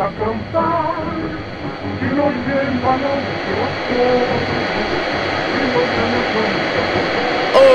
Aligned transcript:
a 0.00 0.08
cantar 0.18 0.94
y 2.00 2.14
lo 2.14 2.30
llevan 2.30 3.00
a 3.04 3.30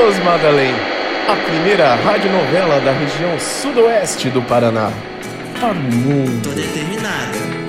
Os 0.08 0.20
Madalém, 0.24 0.74
a 1.30 1.36
primeira 1.36 1.96
radionovela 1.96 2.80
da 2.80 2.92
região 2.94 3.40
sudoeste 3.40 4.30
do 4.30 4.42
Paraná. 4.42 4.92
Para 5.60 5.72
o 5.72 5.76
mundo. 5.76 6.50
Tô 6.50 6.56
determinada. 6.56 7.65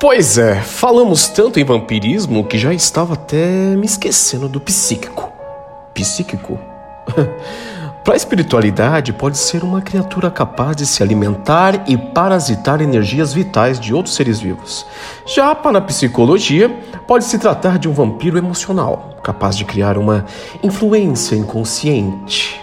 Pois 0.00 0.38
é, 0.38 0.54
falamos 0.54 1.26
tanto 1.26 1.58
em 1.58 1.64
vampirismo 1.64 2.44
que 2.44 2.56
já 2.56 2.72
estava 2.72 3.14
até 3.14 3.74
me 3.74 3.84
esquecendo 3.84 4.48
do 4.48 4.60
psíquico. 4.60 5.32
Psíquico? 5.92 6.56
Para 8.04 8.14
a 8.14 8.16
espiritualidade, 8.16 9.12
pode 9.12 9.36
ser 9.36 9.64
uma 9.64 9.82
criatura 9.82 10.30
capaz 10.30 10.76
de 10.76 10.86
se 10.86 11.02
alimentar 11.02 11.82
e 11.90 11.98
parasitar 11.98 12.80
energias 12.80 13.32
vitais 13.32 13.80
de 13.80 13.92
outros 13.92 14.14
seres 14.14 14.38
vivos. 14.38 14.86
Já 15.26 15.52
para 15.52 15.78
a 15.78 15.82
psicologia, 15.82 16.70
pode 17.06 17.24
se 17.24 17.36
tratar 17.36 17.76
de 17.76 17.88
um 17.88 17.92
vampiro 17.92 18.38
emocional, 18.38 19.18
capaz 19.22 19.56
de 19.56 19.64
criar 19.64 19.98
uma 19.98 20.24
influência 20.62 21.34
inconsciente 21.34 22.58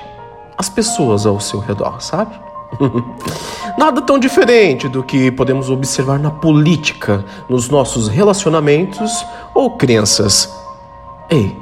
às 0.58 0.70
pessoas 0.70 1.26
ao 1.26 1.40
seu 1.42 1.60
redor, 1.60 2.02
sabe? 2.02 2.45
Nada 3.78 4.02
tão 4.02 4.18
diferente 4.18 4.88
do 4.88 5.04
que 5.04 5.32
podemos 5.32 5.70
observar 5.70 6.20
na 6.20 6.32
política, 6.32 7.26
nos 7.50 7.70
nossos 7.70 8.08
relacionamentos 8.08 9.26
ou 9.54 9.72
crenças. 9.72 10.50
Ei, 11.30 11.58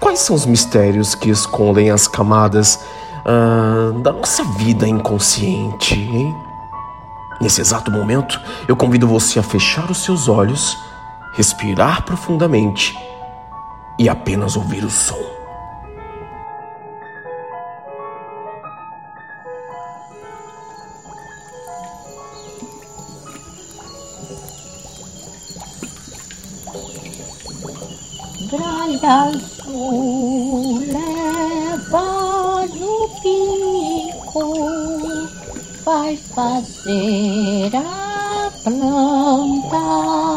quais 0.00 0.20
são 0.20 0.34
os 0.34 0.46
mistérios 0.46 1.14
que 1.14 1.30
escondem 1.30 1.90
as 1.90 2.08
camadas 2.08 2.80
uh, 3.24 3.92
da 4.00 4.12
nossa 4.12 4.42
vida 4.44 4.86
inconsciente, 4.86 5.94
hein? 5.94 6.34
Nesse 7.40 7.60
exato 7.60 7.90
momento, 7.90 8.40
eu 8.66 8.76
convido 8.76 9.06
você 9.06 9.38
a 9.38 9.42
fechar 9.44 9.88
os 9.90 9.98
seus 9.98 10.28
olhos, 10.28 10.76
respirar 11.34 12.04
profundamente 12.04 12.98
e 13.96 14.08
apenas 14.08 14.56
ouvir 14.56 14.84
o 14.84 14.90
som. 14.90 15.37
Azul 29.04 30.78
leva 30.86 32.06
no 32.74 33.08
pico, 33.22 34.46
vai 35.84 36.16
fazer 36.16 37.76
a 37.76 38.50
plantação. 38.64 40.27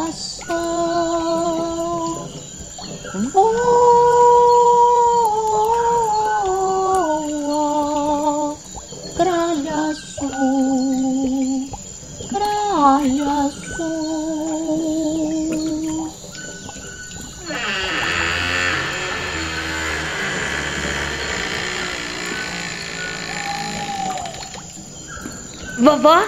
Vovó? 25.80 26.20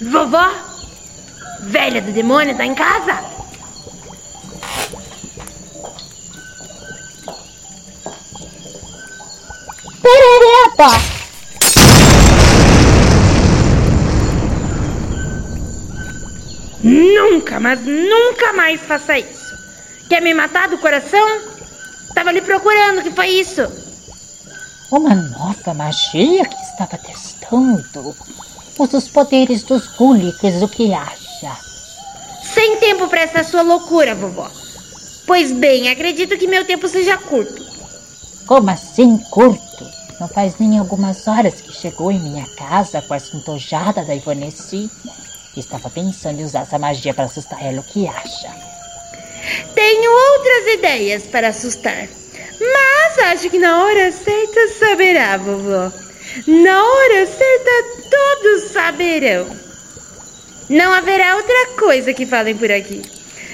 Vovó? 0.00 0.50
Velha 1.60 2.00
do 2.00 2.12
demônio, 2.12 2.56
tá 2.56 2.64
em 2.64 2.74
casa? 2.74 3.18
Pererepa! 10.02 11.18
Nunca, 16.82 17.58
mas 17.58 17.80
nunca 17.84 18.52
mais 18.52 18.80
faça 18.80 19.18
isso. 19.18 19.56
Quer 20.08 20.22
me 20.22 20.32
matar 20.32 20.68
do 20.68 20.78
coração? 20.78 21.26
Tava 22.14 22.30
ali 22.30 22.40
procurando, 22.40 23.02
que 23.02 23.10
foi 23.10 23.28
isso? 23.28 23.62
Uma 24.90 25.14
nova 25.14 25.74
magia 25.74 26.46
que 26.46 26.62
estava 26.62 26.96
testando. 26.96 28.16
Usa 28.78 28.98
os 28.98 29.08
poderes 29.08 29.64
dos 29.64 29.88
Gulliks, 29.96 30.62
o 30.62 30.68
que 30.68 30.94
acha? 30.94 31.56
Sem 32.42 32.76
tempo 32.76 33.08
para 33.08 33.22
essa 33.22 33.42
sua 33.42 33.62
loucura, 33.62 34.14
vovó. 34.14 34.48
Pois 35.26 35.50
bem, 35.52 35.88
acredito 35.88 36.38
que 36.38 36.46
meu 36.46 36.64
tempo 36.64 36.86
seja 36.88 37.18
curto. 37.18 37.66
Como 38.46 38.70
assim 38.70 39.18
curto? 39.30 39.84
Não 40.20 40.28
faz 40.28 40.58
nem 40.58 40.78
algumas 40.78 41.26
horas 41.26 41.60
que 41.60 41.72
chegou 41.72 42.10
em 42.10 42.20
minha 42.20 42.46
casa 42.56 43.02
com 43.02 43.14
a 43.14 43.18
cintojada 43.18 44.04
da 44.04 44.14
Ivoneci. 44.14 44.88
Estava 45.56 45.90
pensando 45.90 46.40
em 46.40 46.44
usar 46.44 46.60
essa 46.60 46.78
magia 46.78 47.12
para 47.12 47.24
assustar 47.24 47.60
ela, 47.64 47.80
o 47.80 47.84
que 47.84 48.06
acha? 48.06 48.54
Tenho 49.74 50.10
outras 50.10 50.74
ideias 50.74 51.24
para 51.24 51.48
assustar. 51.48 52.08
Mas 52.60 53.18
acho 53.18 53.50
que 53.50 53.58
na 53.58 53.84
hora 53.84 54.12
certa 54.12 54.68
saberá, 54.78 55.36
vovó. 55.36 55.92
Na 56.46 56.84
hora 56.84 57.26
certa, 57.26 57.70
todos 58.10 58.70
saberão. 58.70 59.46
Não 60.68 60.92
haverá 60.92 61.36
outra 61.36 61.66
coisa 61.78 62.12
que 62.12 62.26
falem 62.26 62.56
por 62.56 62.70
aqui. 62.70 63.02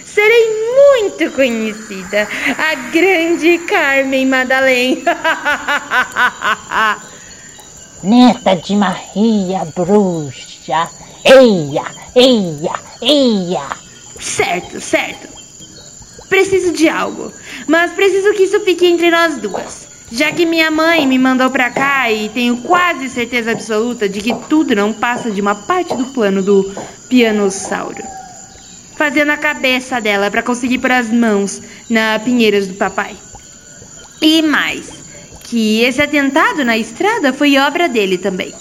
Serei 0.04 0.46
muito 0.76 1.30
conhecida, 1.32 2.28
a 2.56 2.74
grande 2.90 3.58
Carmen 3.66 4.26
Madalena. 4.26 5.16
Neta 8.02 8.56
de 8.56 8.76
Maria 8.76 9.64
Bruxa. 9.74 10.90
Eia, 11.24 11.84
eia, 12.14 12.72
eia. 13.00 13.66
Certo, 14.20 14.80
certo. 14.80 15.28
Preciso 16.28 16.72
de 16.72 16.88
algo, 16.88 17.32
mas 17.66 17.92
preciso 17.92 18.32
que 18.34 18.42
isso 18.44 18.60
fique 18.60 18.86
entre 18.86 19.10
nós 19.10 19.38
duas. 19.38 19.93
Já 20.12 20.30
que 20.32 20.46
minha 20.46 20.70
mãe 20.70 21.06
me 21.06 21.18
mandou 21.18 21.50
pra 21.50 21.70
cá 21.70 22.10
e 22.10 22.28
tenho 22.28 22.58
quase 22.58 23.08
certeza 23.08 23.52
absoluta 23.52 24.08
de 24.08 24.20
que 24.20 24.34
tudo 24.48 24.74
não 24.74 24.92
passa 24.92 25.30
de 25.30 25.40
uma 25.40 25.54
parte 25.54 25.96
do 25.96 26.06
plano 26.06 26.42
do 26.42 26.72
pianossauro. 27.08 28.02
Fazendo 28.96 29.30
a 29.30 29.36
cabeça 29.36 30.00
dela 30.00 30.30
para 30.30 30.42
conseguir 30.42 30.78
pôr 30.78 30.92
as 30.92 31.10
mãos 31.10 31.60
na 31.90 32.18
pinheiras 32.18 32.66
do 32.66 32.74
papai. 32.74 33.16
E 34.20 34.40
mais, 34.42 34.88
que 35.44 35.82
esse 35.82 36.00
atentado 36.00 36.64
na 36.64 36.78
estrada 36.78 37.32
foi 37.32 37.58
obra 37.58 37.88
dele 37.88 38.18
também. 38.18 38.52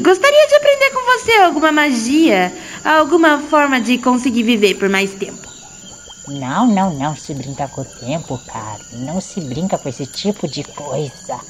Gostaria 0.00 0.46
de 0.46 0.54
aprender 0.54 0.90
com 0.90 1.18
você 1.18 1.32
alguma 1.38 1.72
magia, 1.72 2.52
alguma 2.84 3.40
forma 3.40 3.80
de 3.80 3.98
conseguir 3.98 4.44
viver 4.44 4.74
por 4.74 4.88
mais 4.88 5.10
tempo. 5.12 5.51
Não, 6.28 6.66
não, 6.66 6.94
não 6.94 7.16
se 7.16 7.34
brinca 7.34 7.66
com 7.68 7.80
o 7.80 7.84
tempo, 7.84 8.38
cara. 8.46 8.80
Não 8.92 9.20
se 9.20 9.40
brinca 9.40 9.76
com 9.76 9.88
esse 9.88 10.06
tipo 10.06 10.46
de 10.46 10.62
coisa. 10.62 11.40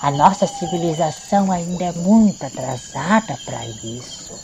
A 0.00 0.10
nossa 0.10 0.46
civilização 0.46 1.50
ainda 1.50 1.84
é 1.84 1.92
muito 1.92 2.44
atrasada 2.44 3.36
para 3.44 3.66
isso. 3.66 4.38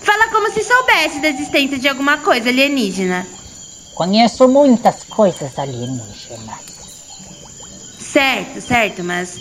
Fala 0.00 0.28
como 0.30 0.50
se 0.50 0.64
soubesse 0.64 1.20
da 1.20 1.28
existência 1.28 1.78
de 1.78 1.88
alguma 1.88 2.18
coisa 2.18 2.48
alienígena. 2.48 3.26
Conheço 3.94 4.48
muitas 4.48 5.04
coisas 5.04 5.58
alienígenas. 5.58 6.68
Certo, 8.00 8.60
certo, 8.60 9.04
mas 9.04 9.40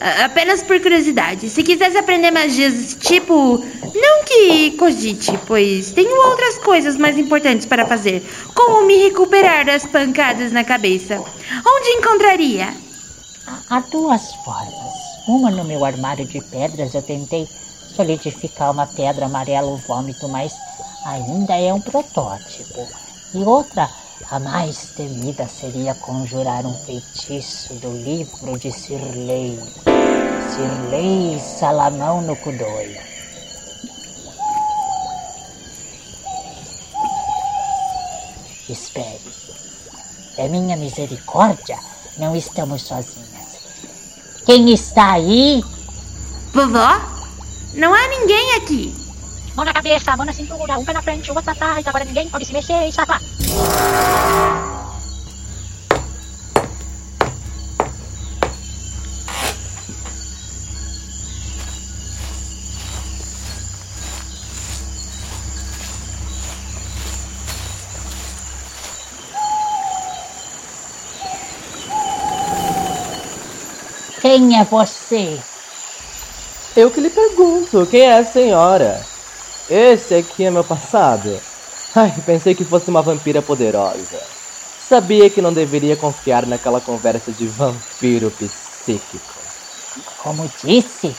apenas 0.00 0.62
por 0.62 0.80
curiosidade. 0.80 1.48
Se 1.48 1.62
quisesse 1.62 1.96
aprender 1.96 2.30
magias 2.30 2.74
desse 2.74 2.96
tipo, 2.96 3.64
não 3.94 4.24
que 4.24 4.72
cogite, 4.72 5.32
pois 5.46 5.92
tenho 5.92 6.30
outras 6.30 6.58
coisas 6.58 6.96
mais 6.96 7.16
importantes 7.16 7.66
para 7.66 7.86
fazer, 7.86 8.22
como 8.54 8.86
me 8.86 8.96
recuperar 9.04 9.64
das 9.64 9.86
pancadas 9.86 10.52
na 10.52 10.64
cabeça. 10.64 11.22
Onde 11.66 11.88
encontraria? 11.90 12.74
Há 13.70 13.80
duas 13.80 14.34
formas. 14.44 14.94
Uma 15.26 15.50
no 15.50 15.64
meu 15.64 15.84
armário 15.84 16.26
de 16.26 16.40
pedras 16.40 16.94
eu 16.94 17.02
tentei 17.02 17.48
solidificar 17.94 18.70
uma 18.70 18.86
pedra 18.86 19.26
amarelo 19.26 19.76
vômito, 19.86 20.28
mas 20.28 20.52
ainda 21.06 21.54
é 21.56 21.72
um 21.72 21.80
protótipo. 21.80 22.86
E 23.34 23.38
outra, 23.38 23.88
a 24.30 24.38
mais 24.38 24.90
temida, 24.96 25.46
seria 25.48 25.94
conjurar 25.94 26.64
um 26.64 26.74
feitiço 26.84 27.74
do 27.74 27.92
livro 27.92 28.58
de 28.58 28.70
Sirley. 28.70 29.58
Sirlei 30.50 31.38
salamão 31.40 32.22
no 32.22 32.36
cudoio. 32.36 33.00
Espere. 38.68 39.20
É 40.36 40.48
minha 40.48 40.76
misericórdia, 40.76 41.78
não 42.18 42.34
estamos 42.34 42.82
sozinhas. 42.82 43.58
Quem 44.46 44.72
está 44.72 45.12
aí? 45.12 45.62
Vovó? 46.52 47.00
Não 47.74 47.94
há 47.94 48.08
ninguém 48.08 48.54
aqui. 48.54 48.94
Mão 49.54 49.64
na 49.64 49.72
cabeça, 49.72 50.16
mão 50.16 50.26
na 50.26 50.32
cintura, 50.32 50.78
um 50.78 50.84
pé 50.84 50.92
na 50.92 51.02
frente, 51.02 51.30
o 51.30 51.34
outro 51.34 51.50
atrás. 51.50 51.86
Agora 51.86 52.04
ninguém 52.04 52.28
pode 52.28 52.44
se 52.44 52.52
mexer, 52.52 52.88
está 52.88 53.04
lá. 53.08 53.20
Quem 74.24 74.58
é 74.58 74.64
você? 74.64 75.38
Eu 76.74 76.90
que 76.90 76.98
lhe 76.98 77.10
pergunto, 77.10 77.86
quem 77.86 78.00
é 78.00 78.16
a 78.16 78.24
senhora? 78.24 79.04
Esse 79.68 80.14
aqui 80.14 80.44
é 80.44 80.50
meu 80.50 80.64
passado. 80.64 81.38
Ai, 81.96 82.12
pensei 82.26 82.56
que 82.56 82.64
fosse 82.64 82.90
uma 82.90 83.02
vampira 83.02 83.40
poderosa. 83.40 84.20
Sabia 84.88 85.30
que 85.30 85.40
não 85.40 85.52
deveria 85.52 85.94
confiar 85.94 86.44
naquela 86.44 86.80
conversa 86.80 87.30
de 87.30 87.46
vampiro 87.46 88.32
psíquico. 88.32 89.22
Como 90.20 90.50
disse? 90.64 91.14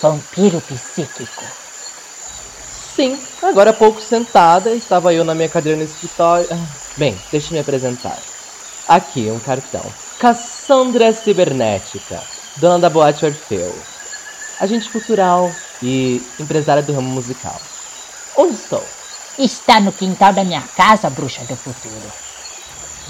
Vampiro 0.00 0.62
psíquico. 0.62 1.44
Sim, 2.96 3.18
agora 3.42 3.68
há 3.68 3.74
pouco 3.74 4.00
sentada, 4.00 4.70
estava 4.70 5.12
eu 5.12 5.24
na 5.24 5.34
minha 5.34 5.48
cadeira 5.48 5.76
no 5.76 5.84
escritório. 5.84 6.46
Ah, 6.50 6.56
Bem, 6.96 7.14
deixe-me 7.30 7.58
apresentar. 7.58 8.18
Aqui, 8.88 9.30
um 9.30 9.38
cartão. 9.40 9.82
Cassandra 10.18 11.12
Cibernética, 11.12 12.22
dona 12.56 12.78
da 12.78 12.88
Boate 12.88 13.26
Orfeu. 13.26 13.74
Agente 14.58 14.88
cultural 14.88 15.52
e 15.82 16.22
empresária 16.38 16.82
do 16.82 16.94
ramo 16.94 17.10
musical. 17.10 17.60
Onde 18.36 18.54
estou? 18.54 18.99
Está 19.40 19.80
no 19.80 19.90
quintal 19.90 20.34
da 20.34 20.44
minha 20.44 20.60
casa, 20.60 21.08
bruxa 21.08 21.42
do 21.44 21.56
futuro. 21.56 22.12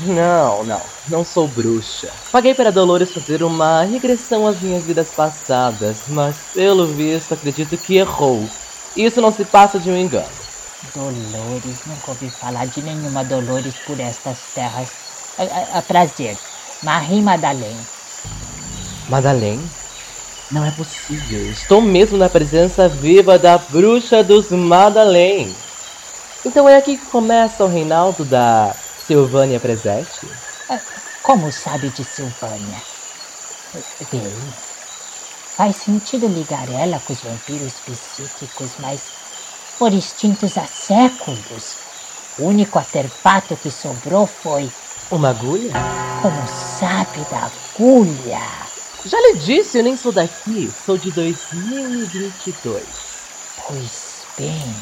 Não, 0.02 0.62
não, 0.62 0.80
não 1.08 1.24
sou 1.24 1.48
bruxa. 1.48 2.08
Paguei 2.30 2.54
para 2.54 2.70
Dolores 2.70 3.12
fazer 3.12 3.42
uma 3.42 3.82
regressão 3.82 4.46
às 4.46 4.60
minhas 4.60 4.84
vidas 4.84 5.08
passadas, 5.08 5.96
mas 6.06 6.36
pelo 6.54 6.86
visto 6.86 7.34
acredito 7.34 7.76
que 7.76 7.96
errou. 7.96 8.48
Isso 8.96 9.20
não 9.20 9.32
se 9.32 9.44
passa 9.44 9.80
de 9.80 9.90
um 9.90 9.96
engano. 9.96 10.28
Dolores, 10.94 11.80
nunca 11.84 12.12
ouvi 12.12 12.30
falar 12.30 12.68
de 12.68 12.80
nenhuma 12.80 13.24
Dolores 13.24 13.74
por 13.84 13.98
estas 13.98 14.38
terras. 14.54 14.88
A, 15.36 15.42
a, 15.42 15.78
a 15.80 15.82
prazer, 15.82 16.38
Marie 16.80 17.22
Madeleine. 17.22 17.86
Madalene? 19.08 19.68
Não 20.52 20.64
é 20.64 20.70
possível. 20.70 21.50
Estou 21.50 21.82
mesmo 21.82 22.16
na 22.16 22.28
presença 22.28 22.88
viva 22.88 23.36
da 23.36 23.58
bruxa 23.58 24.22
dos 24.22 24.50
Madalene. 24.50 25.54
Então 26.44 26.68
é 26.68 26.76
aqui 26.76 26.96
que 26.96 27.06
começa 27.06 27.64
o 27.64 27.68
reinaldo 27.68 28.24
da 28.24 28.74
Silvânia 29.06 29.60
Presete? 29.60 30.26
Como 31.22 31.52
sabe 31.52 31.90
de 31.90 32.02
Silvânia? 32.02 32.80
Bem, 34.10 34.32
faz 35.56 35.76
sentido 35.76 36.26
ligar 36.26 36.68
ela 36.70 36.98
com 37.00 37.12
os 37.12 37.20
vampiros 37.20 37.74
psíquicos, 37.80 38.70
mas 38.80 39.00
foram 39.78 39.98
extintos 39.98 40.56
há 40.56 40.64
séculos. 40.64 41.76
O 42.38 42.46
único 42.46 42.78
artefato 42.78 43.54
que 43.56 43.70
sobrou 43.70 44.26
foi, 44.26 44.70
Uma 45.10 45.30
agulha? 45.30 45.72
como 46.22 46.48
sabe, 46.48 47.18
da 47.30 47.50
agulha. 47.74 48.40
Já 49.04 49.18
lhe 49.20 49.36
disse, 49.36 49.78
eu 49.78 49.84
nem 49.84 49.96
sou 49.96 50.12
daqui. 50.12 50.70
Sou 50.84 50.96
de 50.96 51.10
2022. 51.12 52.82
Pois 53.68 54.24
bem, 54.36 54.74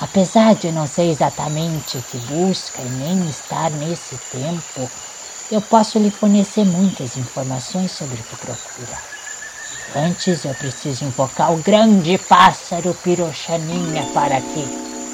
apesar 0.00 0.54
de 0.54 0.68
eu 0.68 0.72
não 0.72 0.86
ser 0.86 1.10
exatamente 1.10 1.96
o 1.98 2.02
que 2.02 2.18
busca 2.18 2.82
e 2.82 2.88
nem 2.88 3.28
estar 3.28 3.70
nesse 3.70 4.16
tempo, 4.30 4.90
eu 5.50 5.60
posso 5.60 5.98
lhe 5.98 6.10
fornecer 6.10 6.64
muitas 6.64 7.16
informações 7.16 7.92
sobre 7.92 8.14
o 8.14 8.24
que 8.24 8.36
procura. 8.36 8.98
Antes 9.94 10.44
eu 10.44 10.54
preciso 10.54 11.04
invocar 11.04 11.52
o 11.52 11.58
grande 11.58 12.18
pássaro 12.18 12.94
Pirochaninha 13.02 14.02
para 14.12 14.36
aqui. 14.38 14.64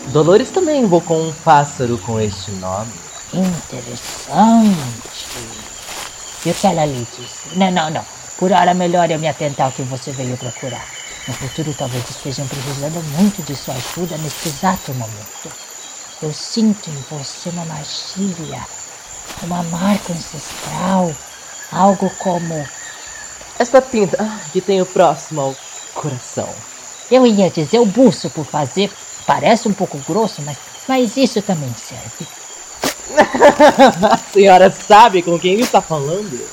Dolores 0.08 0.50
também 0.50 0.82
invocou 0.82 1.23
um 1.23 1.32
pássaro 1.44 1.99
com 1.99 2.19
este 2.19 2.50
nome. 2.52 2.93
Interessante. 3.32 4.73
E 6.44 6.50
o 6.50 6.55
que 6.55 6.67
ela 6.67 6.84
lhe 6.84 7.06
disse? 7.17 7.56
Não, 7.56 7.70
não, 7.70 7.90
não. 7.90 8.05
Por 8.37 8.50
hora 8.50 8.75
melhor 8.75 9.11
eu 9.11 9.19
me 9.19 9.29
atentar 9.29 9.67
ao 9.67 9.73
que 9.73 9.82
você 9.82 10.11
veio 10.11 10.37
procurar. 10.37 11.01
No 11.28 11.34
futuro 11.34 11.74
talvez 11.78 12.08
estejam 12.10 12.46
precisando 12.48 13.02
muito 13.16 13.42
de 13.42 13.54
sua 13.54 13.74
ajuda 13.74 14.16
nesse 14.19 14.48
exato 14.48 14.92
momento. 14.94 15.52
Eu 16.20 16.32
sinto 16.32 16.90
em 16.90 17.04
você 17.10 17.48
uma 17.50 17.64
magia, 17.64 18.66
uma 19.42 19.62
marca 19.64 20.12
ancestral, 20.12 21.14
algo 21.70 22.10
como. 22.19 22.66
Esta 23.58 23.80
pinta 23.80 24.19
que 24.52 24.60
tem 24.60 24.82
o 24.82 24.86
próximo 24.86 25.40
ao 25.40 25.56
coração. 25.94 26.48
Eu 27.10 27.26
ia 27.26 27.50
dizer 27.50 27.78
o 27.78 27.86
buço 27.86 28.30
por 28.30 28.44
fazer. 28.44 28.90
Parece 29.24 29.69
um 29.69 29.72
pouco 29.72 29.98
grosso, 29.98 30.42
mas, 30.42 30.56
mas 30.88 31.16
isso 31.16 31.40
também 31.42 31.72
serve. 31.74 32.26
A 34.10 34.19
senhora 34.32 34.70
sabe 34.70 35.22
com 35.22 35.38
quem 35.38 35.60
está 35.60 35.80
falando? 35.80 36.48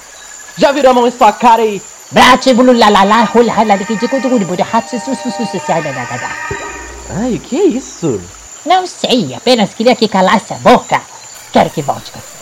Já 0.57 0.71
virou 0.71 0.91
a 0.91 0.93
mão 0.93 1.07
em 1.07 1.11
sua 1.11 1.31
cara 1.31 1.65
e. 1.65 1.81
Bratibululalala, 2.11 3.29
hulhaladikidicudugudibudahatsusususususiadadadada. 3.33 6.29
Ai, 7.11 7.35
o 7.35 7.39
que 7.39 7.55
é 7.55 7.65
isso? 7.65 8.19
Não 8.65 8.87
sei, 8.87 9.35
apenas 9.35 9.75
queria 9.75 9.95
que 9.95 10.07
calasse 10.07 10.53
a 10.53 10.57
boca. 10.57 10.99
Quero 11.53 11.69
que 11.69 11.83
volte, 11.83 12.11
Cassandra. 12.11 12.39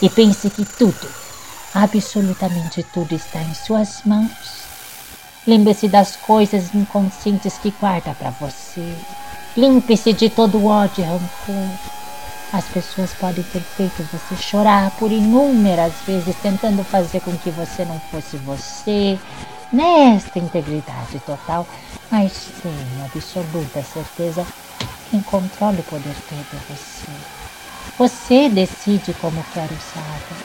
E 0.00 0.08
pense 0.08 0.48
que 0.50 0.64
tudo, 0.64 1.08
absolutamente 1.74 2.84
tudo 2.84 3.12
está 3.14 3.42
em 3.42 3.54
suas 3.54 4.02
mãos. 4.04 4.30
Lembre-se 5.46 5.88
das 5.88 6.16
coisas 6.16 6.74
inconscientes 6.74 7.58
que 7.58 7.72
guarda 7.80 8.14
para 8.14 8.30
você. 8.30 8.94
Limpe-se 9.56 10.12
de 10.12 10.28
todo 10.30 10.58
o 10.58 10.66
ódio 10.66 11.02
e 11.02 11.06
rancor. 11.06 11.68
As 12.52 12.64
pessoas 12.64 13.12
podem 13.14 13.44
ter 13.44 13.60
feito 13.60 14.02
você 14.12 14.36
chorar 14.36 14.90
por 14.98 15.12
inúmeras 15.12 15.92
vezes, 16.04 16.34
tentando 16.42 16.82
fazer 16.82 17.20
com 17.20 17.36
que 17.38 17.50
você 17.50 17.84
não 17.84 18.00
fosse 18.10 18.36
você, 18.38 19.18
nesta 19.72 20.38
integridade 20.38 21.20
total, 21.24 21.64
mas 22.10 22.48
tenho 22.60 23.04
absoluta 23.04 23.82
certeza 23.82 24.44
que 24.78 24.86
quem 25.10 25.22
controla 25.22 25.78
o 25.78 25.82
poder 25.84 26.16
todo 26.28 26.46
é 26.52 26.74
você. 26.74 27.10
Você 27.96 28.48
decide 28.48 29.14
como 29.14 29.44
quer 29.54 29.68
usá-lo, 29.70 30.36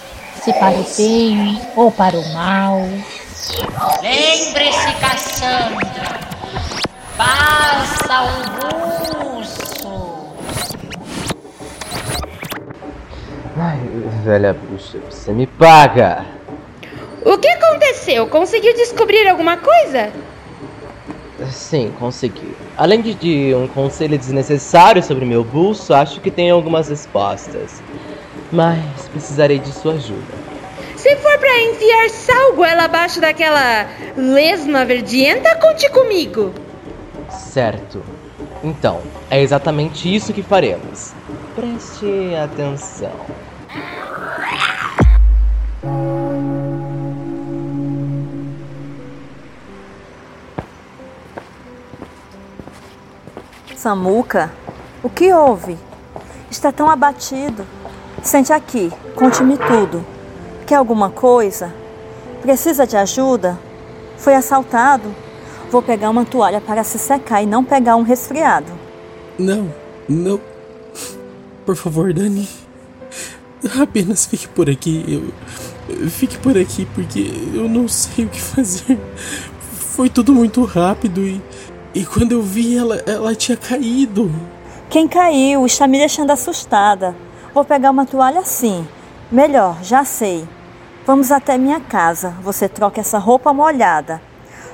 se 0.43 0.53
para 0.53 0.77
o 0.77 0.85
bem 0.95 1.61
ou 1.75 1.91
para 1.91 2.19
o 2.19 2.33
mal. 2.33 2.81
Lembre-se, 4.01 4.93
Cassandra, 4.99 6.19
faça 7.17 8.23
o 8.23 8.43
buço. 8.59 9.34
Ai, 13.67 13.79
velha 14.23 14.53
bruxa, 14.53 14.99
você 15.09 15.31
me 15.31 15.47
paga! 15.47 16.23
O 17.25 17.35
que 17.35 17.47
aconteceu? 17.47 18.27
Conseguiu 18.27 18.75
descobrir 18.75 19.27
alguma 19.27 19.57
coisa? 19.57 20.11
Sim, 21.49 21.91
consegui. 21.97 22.55
Além 22.77 23.01
de, 23.01 23.55
um 23.55 23.67
conselho 23.67 24.19
desnecessário 24.19 25.01
sobre 25.01 25.25
meu 25.25 25.43
bolso, 25.43 25.95
acho 25.95 26.21
que 26.21 26.29
tenho 26.29 26.53
algumas 26.53 26.89
respostas. 26.89 27.81
Mas 28.51 29.07
precisarei 29.11 29.57
de 29.57 29.71
sua 29.71 29.93
ajuda. 29.93 30.35
Se 30.95 31.15
for 31.15 31.39
pra 31.39 31.59
enfiar 31.63 32.09
sal 32.11 32.53
goela 32.53 32.83
abaixo 32.83 33.19
daquela 33.19 33.87
lesma 34.15 34.85
verdienta, 34.85 35.55
conte 35.55 35.89
comigo. 35.89 36.53
Certo. 37.31 38.03
Então, 38.63 39.01
é 39.27 39.41
exatamente 39.41 40.13
isso 40.13 40.31
que 40.33 40.43
faremos. 40.43 41.13
Preste 41.55 42.35
atenção. 42.35 43.11
Samuca, 53.85 54.51
o 55.03 55.09
que 55.11 55.31
houve? 55.31 55.77
Está 56.49 56.71
tão 56.71 56.89
abatido. 56.89 57.63
Sente 58.23 58.51
aqui, 58.51 58.91
conte-me 59.13 59.59
tudo. 59.59 60.03
Quer 60.65 60.77
alguma 60.77 61.11
coisa? 61.11 61.71
Precisa 62.41 62.87
de 62.87 62.97
ajuda? 62.97 63.59
Foi 64.17 64.33
assaltado? 64.33 65.13
Vou 65.69 65.83
pegar 65.83 66.09
uma 66.09 66.25
toalha 66.25 66.59
para 66.59 66.83
se 66.83 66.97
secar 66.97 67.43
e 67.43 67.45
não 67.45 67.63
pegar 67.63 67.95
um 67.95 68.01
resfriado. 68.01 68.71
Não, 69.37 69.71
não. 70.09 70.41
Por 71.63 71.75
favor, 71.75 72.11
Dani. 72.11 72.49
Apenas 73.79 74.25
fique 74.25 74.47
por 74.47 74.67
aqui. 74.67 75.31
Eu, 75.87 76.09
fique 76.09 76.39
por 76.39 76.57
aqui 76.57 76.87
porque 76.95 77.31
eu 77.53 77.69
não 77.69 77.87
sei 77.87 78.25
o 78.25 78.29
que 78.29 78.41
fazer. 78.41 78.99
Foi 79.95 80.09
tudo 80.09 80.33
muito 80.33 80.63
rápido 80.63 81.21
e, 81.21 81.39
e 81.95 82.05
quando 82.05 82.33
eu 82.33 82.41
vi 82.41 82.77
ela, 82.77 82.97
ela 83.07 83.33
tinha 83.33 83.55
caído. 83.55 84.29
Quem 84.89 85.07
caiu 85.07 85.65
está 85.65 85.87
me 85.87 85.97
deixando 85.97 86.29
assustada. 86.29 87.15
Vou 87.53 87.63
pegar 87.63 87.89
uma 87.89 88.05
toalha 88.05 88.43
sim. 88.43 88.85
Melhor, 89.31 89.81
já 89.81 90.03
sei. 90.03 90.45
Vamos 91.07 91.31
até 91.31 91.57
minha 91.57 91.79
casa. 91.79 92.31
Você 92.43 92.67
troca 92.67 92.99
essa 92.99 93.17
roupa 93.17 93.53
molhada. 93.53 94.21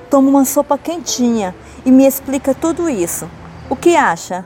Toma 0.09 0.29
uma 0.29 0.45
sopa 0.45 0.79
quentinha 0.79 1.53
e 1.85 1.91
me 1.91 2.07
explica 2.07 2.55
tudo 2.55 2.89
isso. 2.89 3.29
O 3.69 3.75
que 3.75 3.95
acha? 3.95 4.43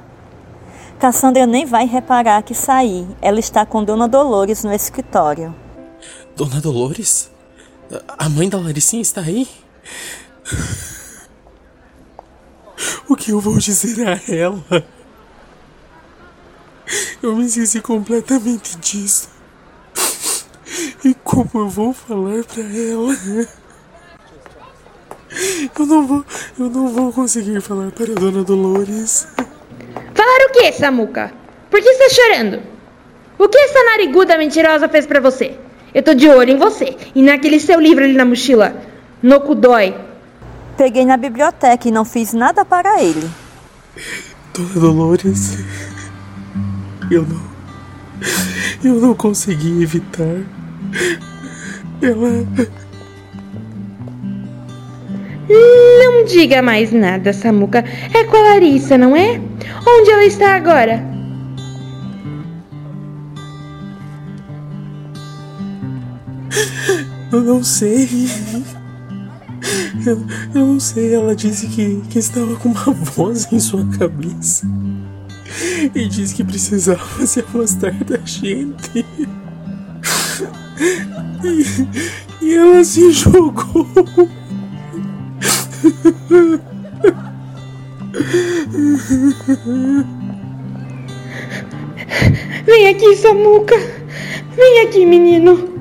Cassandra 0.99 1.47
nem 1.47 1.65
vai 1.65 1.85
reparar 1.85 2.43
que 2.43 2.53
saí. 2.53 3.07
Ela 3.21 3.39
está 3.39 3.65
com 3.65 3.85
Dona 3.85 4.07
Dolores 4.07 4.65
no 4.65 4.73
escritório. 4.73 5.55
Dona 6.35 6.59
Dolores? 6.59 7.31
A 8.17 8.27
mãe 8.27 8.49
da 8.49 8.59
Laricinha 8.59 9.01
está 9.01 9.21
aí? 9.21 9.47
O 13.07 13.15
que 13.15 13.31
eu 13.31 13.39
vou 13.39 13.57
dizer 13.57 14.07
a 14.07 14.19
ela? 14.33 14.85
Eu 17.21 17.35
me 17.35 17.45
esqueci 17.45 17.81
completamente 17.81 18.77
disso. 18.77 19.29
E 21.03 21.13
como 21.23 21.49
eu 21.55 21.69
vou 21.69 21.93
falar 21.93 22.43
pra 22.43 22.63
ela? 22.63 23.47
Eu 25.77 25.85
não 25.85 26.07
vou, 26.07 26.25
eu 26.57 26.69
não 26.69 26.87
vou 26.87 27.11
conseguir 27.11 27.59
falar 27.61 27.91
para 27.91 28.11
a 28.11 28.15
Dona 28.15 28.43
Dolores. 28.43 29.27
Falar 30.13 30.45
o 30.47 30.51
que, 30.53 30.71
Samuca? 30.71 31.33
Por 31.69 31.81
que 31.81 31.89
está 31.89 32.09
chorando? 32.09 32.61
O 33.37 33.49
que 33.49 33.57
essa 33.57 33.83
nariguda 33.83 34.37
mentirosa 34.37 34.87
fez 34.87 35.05
pra 35.05 35.19
você? 35.19 35.57
Eu 35.93 36.03
tô 36.03 36.13
de 36.13 36.29
olho 36.29 36.51
em 36.51 36.57
você 36.57 36.95
e 37.13 37.21
naquele 37.21 37.59
seu 37.59 37.79
livro 37.79 38.03
ali 38.03 38.13
na 38.13 38.25
mochila. 38.25 38.81
Nokudoi. 39.21 40.04
Peguei 40.77 41.05
na 41.05 41.17
biblioteca 41.17 41.87
e 41.87 41.91
não 41.91 42.03
fiz 42.03 42.33
nada 42.33 42.65
para 42.65 43.01
ele. 43.01 43.29
Dona 44.53 44.73
Dolores, 44.73 45.57
eu 47.09 47.25
não. 47.25 47.55
Eu 48.83 49.01
não 49.01 49.15
consegui 49.15 49.81
evitar. 49.81 50.43
Ela. 52.01 52.45
Não 55.47 56.25
diga 56.25 56.61
mais 56.61 56.91
nada, 56.91 57.31
Samuca. 57.31 57.83
É 58.13 58.23
com 58.25 58.35
a 58.35 58.41
Larissa, 58.41 58.97
não 58.97 59.15
é? 59.15 59.39
Onde 59.87 60.11
ela 60.11 60.25
está 60.25 60.55
agora? 60.55 61.03
Eu 67.31 67.41
não 67.41 67.63
sei. 67.63 68.07
Eu, 70.05 70.25
eu 70.53 70.65
não 70.65 70.79
sei. 70.79 71.13
Ela 71.13 71.35
disse 71.35 71.67
que, 71.67 72.01
que 72.09 72.19
estava 72.19 72.55
com 72.55 72.69
uma 72.69 72.91
voz 72.93 73.51
em 73.51 73.59
sua 73.59 73.85
cabeça. 73.97 74.67
E 75.93 76.07
disse 76.07 76.35
que 76.35 76.43
precisava 76.43 77.25
se 77.25 77.39
afastar 77.39 77.93
da 78.03 78.17
gente. 78.25 79.05
E, 81.43 82.45
e 82.45 82.53
ela 82.55 82.83
se 82.83 83.11
jogou. 83.11 83.87
Vem 92.65 92.87
aqui, 92.89 93.15
Samuca. 93.15 93.75
Vem 94.55 94.81
aqui, 94.81 95.05
menino. 95.05 95.74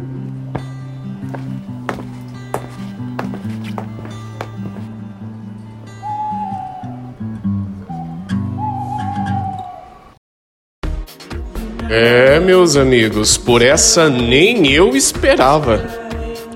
Meus 12.45 12.77
amigos, 12.77 13.39
por 13.39 13.63
essa 13.63 14.11
nem 14.11 14.71
eu 14.71 14.95
esperava. 14.95 15.83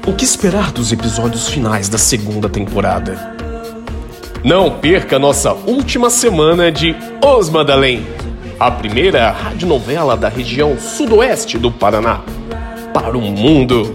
O 0.07 0.13
que 0.13 0.23
esperar 0.23 0.71
dos 0.71 0.93
episódios 0.93 1.49
finais 1.49 1.89
da 1.89 1.97
segunda 1.97 2.47
temporada? 2.47 3.35
Não 4.45 4.71
perca 4.71 5.19
nossa 5.19 5.53
última 5.53 6.11
semana 6.11 6.71
de 6.71 6.95
Os 7.25 7.49
Madalém, 7.49 8.07
a 8.61 8.71
primeira 8.71 9.31
radionovela 9.31 10.15
da 10.15 10.29
região 10.29 10.79
sudoeste 10.79 11.57
do 11.57 11.71
Paraná, 11.71 12.21
para 12.93 13.17
o 13.17 13.23
mundo. 13.23 13.91